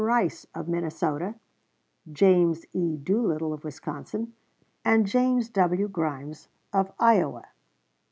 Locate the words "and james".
4.83-5.47